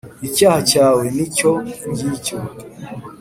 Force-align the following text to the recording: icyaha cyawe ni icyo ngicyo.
icyaha 0.27 0.59
cyawe 0.69 1.03
ni 1.15 1.21
icyo 1.27 1.51
ngicyo. 1.89 2.37